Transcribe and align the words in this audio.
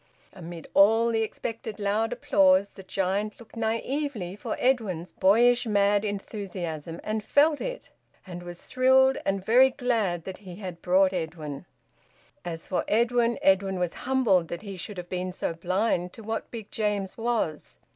Amid 0.33 0.67
all 0.73 1.09
the 1.09 1.21
expected 1.21 1.79
loud 1.79 2.11
applause 2.11 2.71
the 2.71 2.81
giant 2.81 3.39
looked 3.39 3.55
naively 3.55 4.35
for 4.35 4.55
Edwin's 4.57 5.11
boyish 5.11 5.67
mad 5.67 6.03
enthusiasm, 6.03 6.99
and 7.03 7.23
felt 7.23 7.61
it; 7.61 7.91
and 8.25 8.41
was 8.41 8.63
thrilled, 8.63 9.17
and 9.27 9.45
very 9.45 9.69
glad 9.69 10.23
that 10.23 10.39
he 10.39 10.55
had 10.55 10.81
brought 10.81 11.13
Edwin. 11.13 11.67
As 12.43 12.67
for 12.67 12.83
Edwin, 12.87 13.37
Edwin 13.43 13.77
was 13.77 13.93
humbled 14.09 14.47
that 14.47 14.63
he 14.63 14.75
should 14.75 14.97
have 14.97 15.07
been 15.07 15.31
so 15.31 15.53
blind 15.53 16.13
to 16.13 16.23
what 16.23 16.49
Big 16.49 16.71
James 16.71 17.15
was. 17.15 17.77